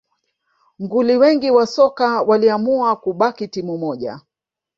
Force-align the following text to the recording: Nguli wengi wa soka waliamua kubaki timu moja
Nguli 0.79 1.17
wengi 1.17 1.51
wa 1.51 1.67
soka 1.67 2.21
waliamua 2.21 2.95
kubaki 2.95 3.47
timu 3.47 3.77
moja 3.77 4.21